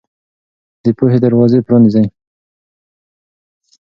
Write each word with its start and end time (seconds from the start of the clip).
د 0.83 0.85
پوهې 0.97 1.17
دروازې 1.25 1.59
پرانيزئ. 1.67 2.05